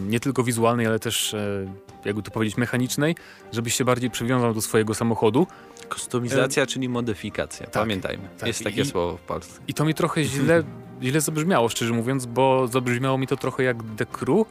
nie 0.08 0.20
tylko 0.20 0.42
wizualnej, 0.42 0.86
ale 0.86 0.98
też, 0.98 1.34
e, 1.34 1.66
jakby 2.04 2.22
to 2.22 2.30
powiedzieć, 2.30 2.56
mechanicznej, 2.56 3.16
żebyś 3.52 3.74
się 3.74 3.84
bardziej 3.84 4.10
przywiązał 4.10 4.54
do 4.54 4.60
swojego 4.62 4.94
samochodu. 4.94 5.46
Kustomizacja, 5.88 6.62
e... 6.62 6.66
czyli 6.66 6.88
modyfikacja, 6.88 7.66
tak, 7.66 7.82
pamiętajmy. 7.82 8.28
Tak. 8.38 8.46
Jest 8.46 8.64
takie 8.64 8.82
I, 8.82 8.86
słowo 8.86 9.16
w 9.16 9.20
Polsce. 9.20 9.60
I 9.68 9.74
to 9.74 9.84
mi 9.84 9.94
trochę 9.94 10.24
źle, 10.24 10.62
źle 11.02 11.20
zabrzmiało, 11.20 11.68
szczerze 11.68 11.92
mówiąc, 11.92 12.26
bo 12.26 12.68
zabrzmiało 12.68 13.18
mi 13.18 13.26
to 13.26 13.36
trochę 13.36 13.62
jak 13.62 13.76
The 13.96 14.06
Crew, 14.06 14.46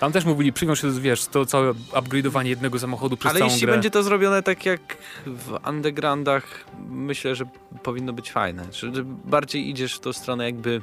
tam 0.00 0.12
też 0.12 0.24
mówili, 0.24 0.52
przywiąż 0.52 0.80
się, 0.80 0.90
wiesz, 0.90 1.26
to 1.26 1.46
całe 1.46 1.72
upgrade'owanie 1.72 2.46
jednego 2.46 2.78
samochodu 2.78 3.16
przez 3.16 3.30
Ale 3.30 3.38
całą 3.38 3.50
jeśli 3.50 3.66
grę. 3.66 3.72
będzie 3.72 3.90
to 3.90 4.02
zrobione 4.02 4.42
tak 4.42 4.66
jak 4.66 4.80
w 5.26 5.68
undergroundach, 5.68 6.64
myślę, 6.88 7.34
że 7.34 7.44
powinno 7.82 8.12
być 8.12 8.32
fajne. 8.32 8.64
Że 8.72 8.90
bardziej 9.04 9.68
idziesz 9.68 9.94
w 9.94 10.00
tą 10.00 10.12
stronę 10.12 10.44
jakby... 10.44 10.82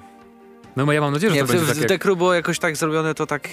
No 0.76 0.92
ja 0.92 1.02
mam 1.02 1.14
nadzieję, 1.14 1.30
że 1.30 1.36
nie, 1.36 1.42
to 1.42 1.48
w, 1.48 1.52
będzie 1.52 1.66
w, 1.66 1.70
tak 1.70 1.78
jak... 1.78 1.88
Dekru 1.88 2.16
było 2.16 2.34
jakoś 2.34 2.60
tak 2.60 2.78
zrobione, 2.78 3.14
to 3.14 3.26
tak 3.26 3.50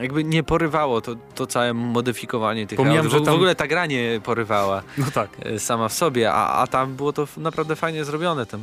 jakby 0.00 0.24
nie 0.24 0.42
porywało 0.42 1.00
to, 1.00 1.16
to 1.34 1.46
całe 1.46 1.74
modyfikowanie 1.74 2.66
tych 2.66 2.76
Pomijam, 2.76 3.04
aut. 3.06 3.12
że 3.12 3.20
tam... 3.20 3.34
W 3.34 3.36
ogóle 3.36 3.54
ta 3.54 3.66
gra 3.66 3.86
nie 3.86 4.20
porywała 4.24 4.82
no 4.98 5.06
tak. 5.14 5.30
E, 5.42 5.58
sama 5.58 5.88
w 5.88 5.92
sobie, 5.92 6.32
a, 6.32 6.62
a 6.62 6.66
tam 6.66 6.96
było 6.96 7.12
to 7.12 7.28
naprawdę 7.36 7.76
fajnie 7.76 8.04
zrobione. 8.04 8.46
Tam 8.46 8.60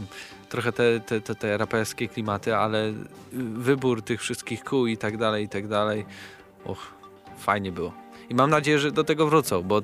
trochę 0.50 0.71
te, 0.71 1.00
te, 1.00 1.21
te, 1.21 1.36
te 1.36 1.57
raperskie 1.57 2.07
klimaty, 2.07 2.55
ale 2.55 2.93
wybór 3.53 4.01
tych 4.01 4.21
wszystkich 4.21 4.63
kół 4.63 4.88
i 4.88 4.97
tak 4.97 5.17
dalej, 5.17 5.45
i 5.45 5.50
tak 5.50 5.67
dalej 5.67 6.05
Och, 6.65 6.88
fajnie 7.39 7.71
było. 7.71 7.93
I 8.29 8.36
mam 8.36 8.50
nadzieję, 8.50 8.79
że 8.79 8.91
do 8.91 9.03
tego 9.03 9.27
wrócą, 9.27 9.63
bo 9.63 9.81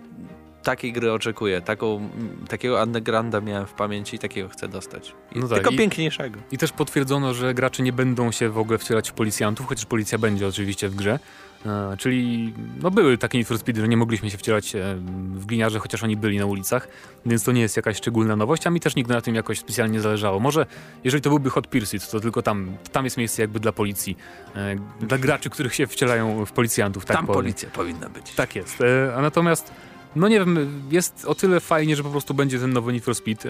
takiej 0.64 0.94
gry 0.94 1.12
oczekuję. 1.12 1.62
Taką, 1.62 2.10
takiego 2.48 2.84
undergrounda 2.84 3.42
miałem 3.42 3.68
w 3.68 3.74
pamięci 3.74 4.16
i 4.16 4.20
takiego 4.20 4.50
chcę 4.50 4.68
dostać. 4.68 5.16
I 5.36 5.40
no 5.40 5.48
tak, 5.48 5.58
tylko 5.58 5.72
i, 5.72 5.78
piękniejszego. 5.78 6.40
I 6.52 6.58
też 6.58 6.72
potwierdzono, 6.72 7.34
że 7.34 7.54
gracze 7.54 7.84
nie 7.84 7.94
będą 7.94 8.32
się 8.32 8.50
w 8.50 8.58
ogóle 8.58 8.78
wcielać 8.78 9.10
w 9.10 9.14
policjantów, 9.14 9.68
chociaż 9.68 9.86
policja 9.86 10.18
będzie 10.18 10.48
oczywiście 10.48 10.90
w 10.90 10.96
grze. 10.96 11.20
E, 11.66 11.98
czyli 11.98 12.54
no 12.82 12.92
były 12.92 13.18
takie 13.18 13.38
Need 13.38 13.48
for 13.48 13.58
Speed, 13.58 13.82
że 13.82 13.88
nie 13.88 13.98
mogliśmy 13.98 14.30
się 14.30 14.38
wcielać 14.38 14.76
e, 14.76 14.96
w 15.34 15.46
gliniarze, 15.46 15.80
chociaż 15.80 16.04
oni 16.04 16.18
byli 16.18 16.38
na 16.38 16.46
ulicach, 16.46 16.88
więc 17.26 17.44
to 17.44 17.52
nie 17.52 17.62
jest 17.62 17.78
jakaś 17.78 17.98
szczególna 17.98 18.36
nowość, 18.36 18.68
a 18.68 18.70
mi 18.70 18.80
też 18.80 18.96
nigdy 18.96 19.14
na 19.14 19.22
tym 19.22 19.36
jakoś 19.36 19.60
specjalnie 19.60 20.02
zależało. 20.02 20.40
Może 20.40 20.66
jeżeli 21.04 21.22
to 21.22 21.30
byłby 21.30 21.50
Hot 21.50 21.68
Pursuit, 21.68 22.10
to 22.10 22.20
tylko 22.20 22.42
tam, 22.42 22.78
tam 22.92 23.06
jest 23.06 23.18
miejsce 23.18 23.42
jakby 23.42 23.60
dla 23.60 23.72
policji, 23.72 24.18
e, 24.56 24.76
dla 25.02 25.18
graczy, 25.18 25.50
których 25.50 25.76
się 25.76 25.88
wcielają 25.88 26.46
w 26.46 26.52
policjantów. 26.52 27.06
Tak 27.06 27.18
tam 27.18 27.26
powiem. 27.26 27.42
policja 27.42 27.70
powinna 27.70 28.10
być. 28.10 28.32
Tak 28.32 28.56
jest. 28.56 28.82
E, 28.82 29.16
a 29.16 29.22
natomiast 29.22 29.72
no 30.16 30.28
nie 30.28 30.40
wiem, 30.40 30.82
jest 30.92 31.26
o 31.26 31.36
tyle 31.36 31.60
fajnie, 31.60 31.96
że 31.96 32.04
po 32.04 32.10
prostu 32.10 32.34
będzie 32.34 32.60
ten 32.60 32.74
nowy 32.74 32.94
Need 32.94 33.04
for 33.04 33.16
Speed. 33.16 33.50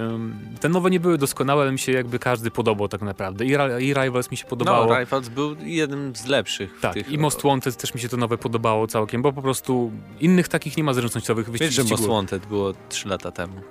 Te 0.59 0.69
nowe 0.69 0.89
nie 0.89 0.99
były 0.99 1.17
doskonałe, 1.17 1.61
ale 1.61 1.71
mi 1.71 1.79
się 1.79 1.91
jakby 1.91 2.19
każdy 2.19 2.51
podobał 2.51 2.87
tak 2.87 3.01
naprawdę. 3.01 3.45
I, 3.45 3.49
I 3.79 3.93
Rivals 3.93 4.31
mi 4.31 4.37
się 4.37 4.45
podobało. 4.45 4.85
No, 4.85 4.99
Rivals 4.99 5.29
był 5.29 5.55
jednym 5.63 6.15
z 6.15 6.25
lepszych. 6.25 6.79
Tak, 6.81 6.93
tych... 6.93 7.09
i 7.09 7.17
Most 7.17 7.43
Wanted 7.43 7.77
też 7.77 7.93
mi 7.93 8.01
się 8.01 8.09
to 8.09 8.17
nowe 8.17 8.37
podobało 8.37 8.87
całkiem, 8.87 9.21
bo 9.21 9.33
po 9.33 9.41
prostu 9.41 9.91
innych 10.19 10.47
takich 10.47 10.77
nie 10.77 10.83
ma 10.83 10.93
zręcznościowych 10.93 11.49
wyścigów. 11.49 11.75
Wiesz, 11.75 11.85
że 11.87 11.95
Most 11.95 12.07
Wanted 12.07 12.45
było 12.45 12.73
3 12.89 13.07
lata 13.07 13.31
temu. 13.31 13.61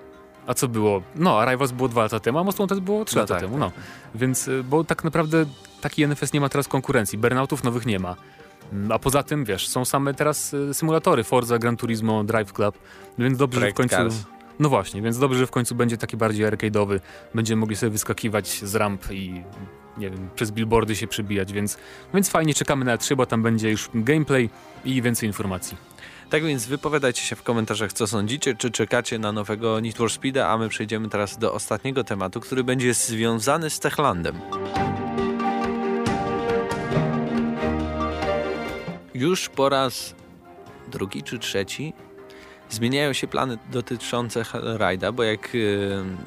A 0.46 0.54
co 0.54 0.68
było? 0.68 1.02
No, 1.16 1.50
Rivals 1.50 1.72
było 1.72 1.88
2 1.88 2.02
lata 2.02 2.20
temu, 2.20 2.38
a 2.38 2.44
Most 2.44 2.58
Wanted 2.58 2.80
było 2.80 3.04
3 3.04 3.16
no 3.16 3.22
lata 3.22 3.34
tak, 3.34 3.42
temu, 3.42 3.52
tak. 3.52 3.60
no. 3.60 3.72
Więc, 4.14 4.48
y, 4.48 4.64
bo 4.64 4.84
tak 4.84 5.04
naprawdę 5.04 5.46
taki 5.80 6.06
NFS 6.08 6.32
nie 6.32 6.40
ma 6.40 6.48
teraz 6.48 6.68
konkurencji. 6.68 7.18
Burnoutów 7.18 7.64
nowych 7.64 7.86
nie 7.86 7.98
ma. 7.98 8.16
A 8.90 8.98
poza 8.98 9.22
tym, 9.22 9.44
wiesz, 9.44 9.68
są 9.68 9.84
same 9.84 10.14
teraz 10.14 10.54
y, 10.54 10.74
symulatory 10.74 11.24
Forza, 11.24 11.58
Gran 11.58 11.76
Turismo, 11.76 12.24
Drive 12.24 12.52
Club, 12.52 12.78
więc 13.18 13.38
dobrze, 13.38 13.60
Project 13.60 13.78
że 13.78 13.84
w 13.84 13.88
końcu... 13.88 13.96
Cars. 13.96 14.26
No 14.58 14.68
właśnie, 14.68 15.02
więc 15.02 15.18
dobrze, 15.18 15.38
że 15.38 15.46
w 15.46 15.50
końcu 15.50 15.74
będzie 15.74 15.96
taki 15.96 16.16
bardziej 16.16 16.46
arcade'owy. 16.46 17.00
Będziemy 17.34 17.60
mogli 17.60 17.76
sobie 17.76 17.90
wyskakiwać 17.90 18.48
z 18.48 18.74
ramp 18.74 19.10
i 19.10 19.42
nie 19.96 20.10
wiem, 20.10 20.28
przez 20.34 20.50
billboardy 20.50 20.96
się 20.96 21.06
przybijać, 21.06 21.52
więc, 21.52 21.78
więc 22.14 22.28
fajnie, 22.28 22.54
czekamy 22.54 22.84
na 22.84 22.98
3, 22.98 23.16
bo 23.16 23.26
tam 23.26 23.42
będzie 23.42 23.70
już 23.70 23.90
gameplay 23.94 24.50
i 24.84 25.02
więcej 25.02 25.26
informacji. 25.26 25.76
Tak 26.30 26.44
więc 26.44 26.66
wypowiadajcie 26.66 27.22
się 27.22 27.36
w 27.36 27.42
komentarzach, 27.42 27.92
co 27.92 28.06
sądzicie, 28.06 28.54
czy 28.54 28.70
czekacie 28.70 29.18
na 29.18 29.32
nowego 29.32 29.80
Need 29.80 29.96
for 29.96 30.08
Speed'a, 30.08 30.40
a 30.40 30.58
my 30.58 30.68
przejdziemy 30.68 31.08
teraz 31.08 31.38
do 31.38 31.54
ostatniego 31.54 32.04
tematu, 32.04 32.40
który 32.40 32.64
będzie 32.64 32.94
związany 32.94 33.70
z 33.70 33.80
Techlandem. 33.80 34.40
Już 39.22 39.48
po 39.48 39.68
raz 39.68 40.14
drugi 40.92 41.22
czy 41.22 41.38
trzeci 41.38 41.92
zmieniają 42.70 43.12
się 43.12 43.26
plany 43.26 43.58
dotyczące 43.70 44.42
Hellride'a, 44.42 45.12
bo 45.12 45.22
jak... 45.22 45.48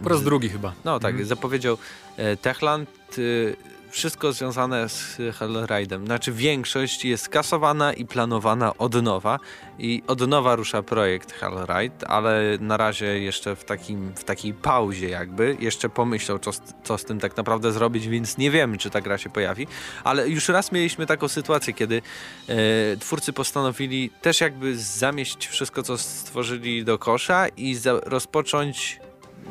Po 0.04 0.10
raz 0.10 0.24
drugi 0.24 0.50
chyba. 0.50 0.74
No 0.86 1.00
tak, 1.00 1.12
mhm. 1.12 1.28
zapowiedział 1.28 1.78
e, 2.18 2.38
Techland 2.38 2.90
y, 3.18 3.56
wszystko 3.90 4.34
związane 4.34 4.90
z 4.90 5.18
Hellride'em. 5.18 6.06
Znaczy 6.06 6.32
większość 6.32 7.06
jest 7.06 7.30
kasowana 7.30 7.94
i 7.94 8.06
planowana 8.06 8.78
od 8.78 9.04
nowa 9.04 9.40
i 9.80 10.04
od 10.08 10.28
nowa 10.28 10.56
rusza 10.56 10.84
projekt 10.84 11.32
Hellride, 11.32 12.08
ale 12.08 12.42
na 12.60 12.78
razie 12.78 13.20
jeszcze 13.20 13.56
w, 13.56 13.64
takim, 13.64 14.14
w 14.16 14.24
takiej 14.24 14.54
pauzie 14.54 15.10
jakby. 15.10 15.58
Jeszcze 15.60 15.90
pomyślał, 15.90 16.40
co, 16.40 16.52
co 16.84 16.98
z 16.98 17.06
tym 17.06 17.20
tak 17.20 17.38
naprawdę 17.38 17.72
zrobić, 17.72 18.08
więc 18.08 18.38
nie 18.38 18.52
wiemy, 18.52 18.78
czy 18.78 18.90
ta 18.90 19.02
gra 19.02 19.18
się 19.18 19.30
pojawi. 19.30 19.68
Ale 20.04 20.30
już 20.30 20.50
raz 20.50 20.72
mieliśmy 20.72 21.06
taką 21.06 21.28
sytuację, 21.28 21.74
kiedy 21.74 22.02
e, 22.48 22.54
twórcy 22.98 23.34
postanowili 23.34 24.10
też 24.22 24.42
jakby 24.42 24.78
zamieść 24.78 25.48
wszystko, 25.48 25.84
co 25.84 25.98
stworzyli 25.98 26.86
do 26.86 26.98
kosza 26.98 27.48
i 27.48 27.76
za, 27.76 28.00
rozpocząć 28.04 29.00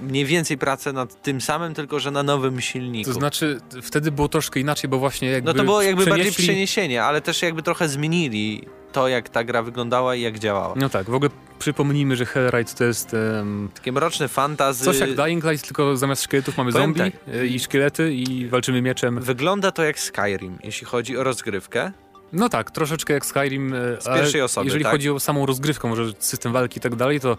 mniej 0.02 0.24
więcej 0.24 0.58
pracę 0.58 0.92
nad 0.92 1.22
tym 1.22 1.40
samym, 1.40 1.74
tylko 1.74 2.00
że 2.00 2.10
na 2.10 2.22
nowym 2.22 2.60
silniku. 2.60 3.10
To 3.10 3.18
znaczy, 3.18 3.60
wtedy 3.82 4.12
było 4.12 4.28
troszkę 4.28 4.60
inaczej, 4.60 4.90
bo 4.90 4.98
właśnie 4.98 5.30
jakby. 5.30 5.52
No 5.52 5.54
to 5.54 5.64
było 5.64 5.82
jakby 5.82 6.02
przenieśli... 6.02 6.24
bardziej 6.24 6.44
przeniesienie, 6.44 7.04
ale 7.04 7.20
też 7.20 7.42
jakby 7.42 7.62
trochę 7.62 7.88
zmienili 7.88 8.64
to, 8.92 9.08
jak 9.08 9.28
ta 9.28 9.44
gra 9.44 9.62
wyglądała 9.62 10.14
i 10.14 10.20
jak 10.20 10.38
działała. 10.38 10.74
No 10.76 10.88
tak, 10.88 11.10
w 11.10 11.14
ogóle 11.14 11.30
przypomnijmy, 11.58 12.16
że 12.16 12.26
Hellride 12.26 12.72
to 12.78 12.84
jest... 12.84 13.12
Um, 13.12 13.68
Takie 13.74 13.92
mroczne 13.92 14.28
fantazy. 14.28 14.84
Coś 14.84 14.98
jak 14.98 15.14
Dying 15.14 15.44
Light, 15.44 15.66
tylko 15.66 15.96
zamiast 15.96 16.22
szkieletów 16.22 16.56
mamy 16.56 16.72
Powiem 16.72 16.86
zombie 16.86 17.12
tak. 17.12 17.34
E, 17.34 17.46
i 17.46 17.60
szkielety 17.60 18.14
i 18.14 18.48
walczymy 18.48 18.82
mieczem. 18.82 19.20
Wygląda 19.20 19.72
to 19.72 19.84
jak 19.84 19.98
Skyrim, 19.98 20.58
jeśli 20.64 20.86
chodzi 20.86 21.16
o 21.16 21.24
rozgrywkę. 21.24 21.92
No 22.32 22.48
tak, 22.48 22.70
troszeczkę 22.70 23.14
jak 23.14 23.26
Skyrim. 23.26 23.74
E, 23.74 24.00
Z 24.00 24.04
pierwszej 24.04 24.42
osoby, 24.42 24.66
Jeżeli 24.66 24.84
tak? 24.84 24.92
chodzi 24.92 25.10
o 25.10 25.20
samą 25.20 25.46
rozgrywkę, 25.46 25.88
może 25.88 26.12
system 26.18 26.52
walki 26.52 26.78
i 26.78 26.80
tak 26.80 26.96
dalej, 26.96 27.20
to 27.20 27.36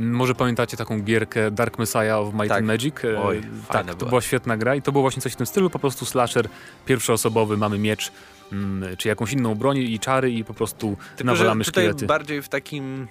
może 0.00 0.34
pamiętacie 0.34 0.76
taką 0.76 1.00
gierkę 1.02 1.50
Dark 1.50 1.78
Messiah 1.78 2.16
of 2.18 2.34
Might 2.34 2.48
tak. 2.48 2.58
and 2.58 2.66
Magic? 2.66 2.94
E, 3.04 3.22
Oj, 3.22 3.40
tak, 3.68 3.86
to 3.86 3.96
była. 3.96 4.08
była 4.08 4.20
świetna 4.20 4.56
gra 4.56 4.74
i 4.74 4.82
to 4.82 4.92
było 4.92 5.02
właśnie 5.02 5.22
coś 5.22 5.32
w 5.32 5.36
tym 5.36 5.46
stylu, 5.46 5.70
po 5.70 5.78
prostu 5.78 6.04
slasher 6.06 6.48
pierwszoosobowy, 6.86 7.56
mamy 7.56 7.78
miecz, 7.78 8.12
mm, 8.52 8.96
czy 8.96 9.08
jakąś 9.08 9.32
inną 9.32 9.54
broń 9.54 9.76
i 9.78 9.98
czary 9.98 10.30
i 10.32 10.44
po 10.44 10.54
prostu 10.54 10.96
Tylko, 11.16 11.32
nawalamy 11.32 11.64
że 11.64 11.70
tutaj 11.70 11.84
szkielety. 11.84 12.06
bardziej 12.06 12.42
w 12.42 12.48
takim 12.48 13.08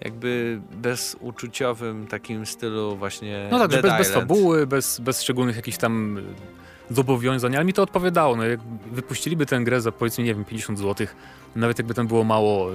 jakby 0.00 0.60
bezuczuciowym 0.72 2.06
takim 2.06 2.46
stylu 2.46 2.96
właśnie 2.96 3.48
No 3.50 3.58
tak, 3.68 3.82
bez, 3.82 3.92
bez 3.98 4.10
fabuły, 4.10 4.66
bez, 4.66 5.00
bez 5.00 5.22
szczególnych 5.22 5.56
jakichś 5.56 5.78
tam 5.78 6.20
zobowiązań, 6.90 7.56
ale 7.56 7.64
mi 7.64 7.72
to 7.72 7.82
odpowiadało. 7.82 8.36
No, 8.36 8.44
jak 8.44 8.60
wypuściliby 8.92 9.46
tę 9.46 9.60
grę 9.60 9.80
za 9.80 9.92
powiedzmy, 9.92 10.24
nie 10.24 10.34
wiem, 10.34 10.44
50 10.44 10.78
zł, 10.78 11.06
nawet 11.56 11.78
jakby 11.78 11.94
tam 11.94 12.06
było 12.06 12.24
mało, 12.24 12.70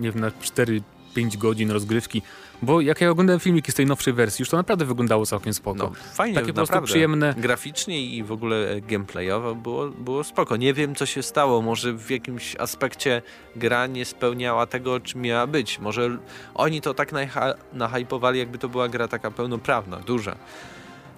nie 0.00 0.10
wiem, 0.12 0.20
na 0.20 0.30
4 0.42 0.82
5 1.14 1.36
godzin 1.36 1.70
rozgrywki, 1.70 2.22
bo 2.62 2.80
jak 2.80 3.00
ja 3.00 3.10
oglądałem 3.10 3.40
filmiki 3.40 3.72
z 3.72 3.74
tej 3.74 3.86
nowszej 3.86 4.12
wersji, 4.12 4.42
już 4.42 4.48
to 4.50 4.56
naprawdę 4.56 4.84
wyglądało 4.84 5.26
całkiem 5.26 5.54
spoko. 5.54 5.78
No, 5.78 5.92
fajnie, 6.14 6.34
Takie 6.34 6.52
po 6.52 6.66
prostu 6.66 6.82
przyjemne. 6.82 7.34
Graficznie 7.38 8.02
i 8.06 8.22
w 8.22 8.32
ogóle 8.32 8.80
gameplayowo 8.80 9.54
było, 9.54 9.88
było 9.88 10.24
spoko. 10.24 10.56
Nie 10.56 10.74
wiem, 10.74 10.94
co 10.94 11.06
się 11.06 11.22
stało. 11.22 11.62
Może 11.62 11.92
w 11.92 12.10
jakimś 12.10 12.56
aspekcie 12.56 13.22
gra 13.56 13.86
nie 13.86 14.04
spełniała 14.04 14.66
tego, 14.66 15.00
czym 15.00 15.20
miała 15.20 15.46
być. 15.46 15.78
Może 15.78 16.18
oni 16.54 16.80
to 16.80 16.94
tak 16.94 17.12
nahypowali, 17.72 18.38
jakby 18.38 18.58
to 18.58 18.68
była 18.68 18.88
gra 18.88 19.08
taka 19.08 19.30
pełnoprawna, 19.30 19.96
duża. 19.96 20.36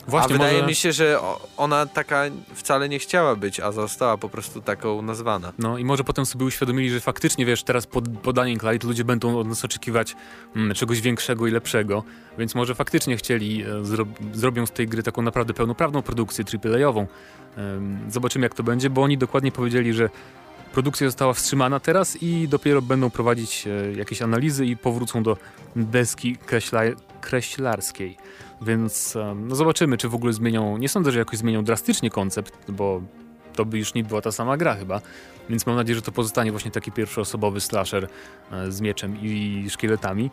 Właśnie, 0.09 0.35
a 0.35 0.39
wydaje 0.39 0.55
może... 0.57 0.67
mi 0.67 0.75
się, 0.75 0.93
że 0.93 1.19
ona 1.57 1.87
taka 1.87 2.25
wcale 2.55 2.89
nie 2.89 2.99
chciała 2.99 3.37
być, 3.37 3.61
a 3.61 3.73
została 3.73 4.19
po 4.19 4.29
prostu 4.29 4.61
taką 4.61 5.03
nazwana. 5.03 5.53
No 5.59 5.79
i 5.79 5.85
może 5.85 6.05
potem 6.05 6.27
sobie 6.27 6.45
uświadomili, 6.45 6.91
że 6.91 7.01
faktycznie, 7.01 7.47
wiesz, 7.47 7.63
teraz 7.63 7.87
po, 7.87 8.03
po 8.03 8.33
Dying 8.33 8.63
Light 8.63 8.85
ludzie 8.85 9.05
będą 9.05 9.39
od 9.39 9.49
nas 9.49 9.65
oczekiwać 9.65 10.17
mm, 10.57 10.75
czegoś 10.75 11.01
większego 11.01 11.47
i 11.47 11.51
lepszego, 11.51 12.05
więc 12.39 12.55
może 12.55 12.75
faktycznie 12.75 13.17
chcieli, 13.17 13.63
e, 13.63 13.85
zro, 13.85 14.05
zrobią 14.33 14.67
z 14.67 14.71
tej 14.71 14.89
gry 14.89 15.03
taką 15.03 15.23
naprawdę 15.23 15.55
pełnoprawną 15.55 16.03
produkcję 16.03 16.45
AAA-ową. 16.65 17.01
E, 17.01 17.81
zobaczymy 18.09 18.47
jak 18.47 18.55
to 18.55 18.63
będzie, 18.63 18.91
bo 18.91 19.03
oni 19.03 19.19
dokładnie 19.19 19.53
powiedzieli, 19.53 19.93
że 19.93 20.11
produkcja 20.73 21.09
została 21.09 21.33
wstrzymana 21.33 21.81
teraz 21.81 22.23
i 22.23 22.49
dopiero 22.49 22.83
będą 22.83 23.11
prowadzić 23.11 23.67
e, 23.67 23.93
jakieś 23.93 24.23
analizy 24.23 24.67
i 24.67 24.77
powrócą 24.77 25.23
do 25.23 25.37
deski 25.77 26.37
kreśla, 26.37 26.81
kreślarskiej. 27.21 28.17
Więc 28.63 29.17
no 29.35 29.57
zobaczymy, 29.57 29.97
czy 29.99 30.09
w 30.09 30.15
ogóle 30.15 30.33
zmienią. 30.33 30.77
Nie 30.79 30.89
sądzę, 30.89 31.13
że 31.13 31.19
jakoś 31.19 31.39
zmienią 31.39 31.65
drastycznie 31.65 32.11
koncept, 32.11 32.53
bo 32.69 33.03
to 33.55 33.65
by 33.65 33.79
już 33.79 33.95
nie 33.95 34.05
była 34.05 34.21
ta 34.21 34.33
sama 34.33 34.57
gra 34.57 34.75
chyba. 34.75 35.01
Więc 35.49 35.67
mam 35.67 35.77
nadzieję, 35.77 35.97
że 35.97 36.03
to 36.03 36.13
pozostanie 36.13 36.51
właśnie 36.51 36.71
taki 36.71 36.93
pierwszoosobowy 36.93 37.61
slasher 37.61 38.09
e, 38.53 38.73
z 38.73 38.81
mieczem 38.81 39.17
i 39.23 39.67
szkieletami. 39.71 40.31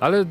Ale 0.00 0.24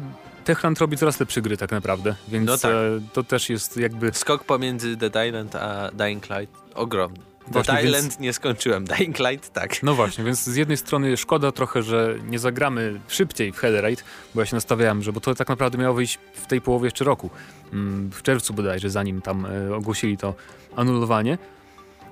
Techland 0.43 0.79
robi 0.79 0.97
coraz 0.97 1.19
lepsze 1.19 1.41
gry 1.41 1.57
tak 1.57 1.71
naprawdę, 1.71 2.15
więc 2.27 2.47
No 2.47 2.57
tak. 2.57 2.71
e, 2.71 2.75
to 3.13 3.23
też 3.23 3.49
jest 3.49 3.77
jakby... 3.77 4.13
Skok 4.13 4.43
pomiędzy 4.43 4.95
Dead 4.95 5.27
Island 5.27 5.55
a 5.55 5.91
Dying 5.93 6.29
Light 6.29 6.55
ogromny. 6.75 7.19
Właśnie, 7.47 7.73
więc- 7.73 7.97
Island 7.97 8.19
nie 8.19 8.33
skończyłem, 8.33 8.85
Dying 8.85 9.19
Light 9.19 9.53
tak. 9.53 9.83
No 9.83 9.93
właśnie, 9.95 10.23
więc 10.23 10.43
z 10.43 10.55
jednej 10.55 10.77
strony 10.77 11.17
szkoda 11.17 11.51
trochę, 11.51 11.83
że 11.83 12.15
nie 12.29 12.39
zagramy 12.39 12.99
szybciej 13.07 13.51
w 13.51 13.57
Heatherite, 13.57 14.03
bo 14.35 14.41
ja 14.41 14.45
się 14.45 14.55
nastawiałem, 14.55 15.03
że 15.03 15.13
bo 15.13 15.19
to 15.19 15.35
tak 15.35 15.49
naprawdę 15.49 15.77
miało 15.77 15.93
wyjść 15.95 16.19
w 16.33 16.47
tej 16.47 16.61
połowie 16.61 16.85
jeszcze 16.87 17.05
roku, 17.05 17.29
mm, 17.73 18.11
w 18.11 18.21
czerwcu 18.21 18.53
bodajże, 18.53 18.89
zanim 18.89 19.21
tam 19.21 19.45
e, 19.45 19.75
ogłosili 19.75 20.17
to 20.17 20.33
anulowanie. 20.75 21.37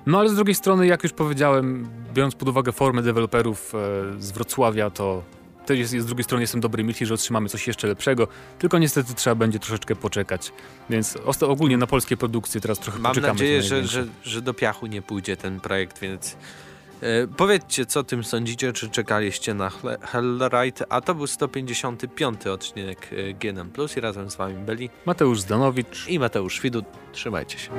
No 0.06 0.20
ale 0.20 0.30
z 0.30 0.36
drugiej 0.36 0.56
strony, 0.56 0.88
jak 0.88 1.04
już 1.04 1.14
powiedziałem, 1.14 1.90
biorąc 2.14 2.36
pod 2.36 2.50
uwagę 2.50 2.72
formę 2.72 3.02
deweloperów 3.02 3.74
e, 3.76 3.78
z 4.22 4.32
Wrocławia, 4.32 4.90
to 4.90 5.24
też 5.65 5.80
jest, 5.80 6.00
z 6.00 6.06
drugiej 6.06 6.24
strony 6.24 6.44
jestem 6.44 6.62
dobrej 6.62 6.86
myśli, 6.86 7.06
że 7.06 7.13
otrzymamy 7.13 7.50
coś 7.50 7.68
jeszcze 7.68 7.88
lepszego, 7.88 8.27
tylko 8.60 8.77
niestety 8.77 9.13
trzeba 9.13 9.36
będzie 9.36 9.60
troszeczkę 9.60 9.96
poczekać. 9.96 10.51
Więc 10.89 11.18
ogólnie 11.41 11.77
na 11.77 11.88
polskie 11.88 12.18
produkcje 12.18 12.62
teraz 12.62 12.80
trochę 12.80 13.00
Mam 13.00 13.12
poczekamy. 13.12 13.34
nadzieję, 13.34 13.62
co 13.62 13.68
że, 13.68 13.84
że, 13.88 14.06
że 14.24 14.41
do 14.41 14.53
piachu 14.53 14.88
nie 14.88 15.01
pójdzie 15.01 15.38
ten 15.38 15.60
projekt, 15.60 16.00
więc 16.00 16.38
e, 17.01 17.27
powiedzcie, 17.38 17.86
co 17.86 18.03
tym 18.03 18.24
sądzicie, 18.24 18.74
czy 18.74 18.89
czekaliście 18.89 19.53
na 19.53 19.72
Hellrite, 20.01 20.86
a 20.89 21.01
to 21.01 21.15
był 21.15 21.27
155 21.27 22.48
odcinek 22.48 23.10
e, 23.12 23.34
GNM+, 23.34 23.72
i 23.98 24.00
razem 24.00 24.32
z 24.32 24.36
wami 24.36 24.56
byli 24.56 24.89
Mateusz 25.06 25.41
Zdanowicz, 25.41 26.08
i 26.08 26.20
Mateusz 26.20 26.62
Widut. 26.62 26.86
Trzymajcie 27.13 27.60
się. 27.60 27.72